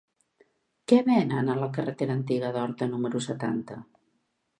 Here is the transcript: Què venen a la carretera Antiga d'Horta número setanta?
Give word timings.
Què 0.91 0.97
venen 1.09 1.51
a 1.53 1.57
la 1.59 1.67
carretera 1.75 2.15
Antiga 2.21 2.49
d'Horta 2.57 2.89
número 2.95 3.23
setanta? 3.27 3.79